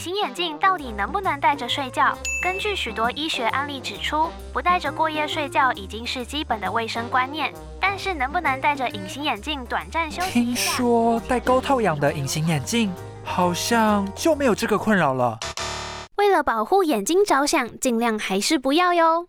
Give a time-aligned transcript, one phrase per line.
[0.00, 2.16] 形眼镜到底能不能戴着睡觉？
[2.42, 7.52] 根据许多医学案例指出，不戴着过夜睡觉已经是基本的卫生观念。
[7.78, 10.30] 但是能不能戴着隐形眼镜短暂休息？
[10.30, 12.90] 听说戴高透氧的隐形眼镜
[13.22, 15.38] 好像就没有这个困扰了。
[16.16, 19.26] 为了保护眼睛着想，尽量还是不要哟。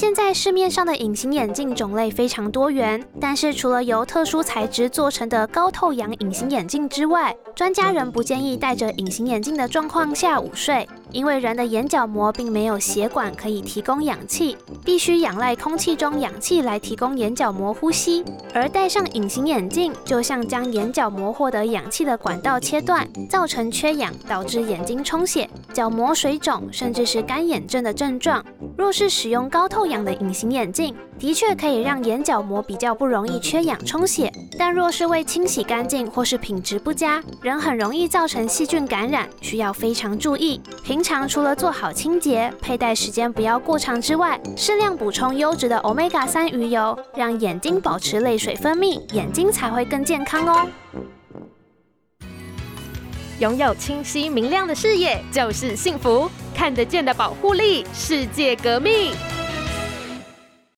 [0.00, 10.88] 现在市面上的隐形眼镜种类非常多元，但是除了由特殊材质做成的高透氧隐形眼镜之外，专家仍不建议戴着隐形眼镜的状况下午睡。
[11.12, 18.24] 因为人的眼角膜并没有血管可以提供氧气，必须仰赖空气中氧气来提供眼角膜呼吸。
[18.54, 28.44] 而戴上隐形眼镜，就像将眼角膜获得氧气的管道切断，造成缺氧，导致眼睛充血、角膜水肿，甚至是干眼症的症状。
[28.76, 40.60] 若是使用高透氧的隐形眼镜，的确可以让眼角膜比较不容易缺氧充血，但若是未清洗干净或是品质不佳，仍很容易造成细菌感染，需要非常注意。
[40.82, 50.68] 平平常除了做好清洁、佩戴时间不要过长之外，适量补充优质的 Omega 三鱼油，让眼睛保持泪水分泌，眼睛才会更健康哦。
[53.38, 59.14] 拥有清晰明亮的视野就是幸福，看得见的保护力，世界革命。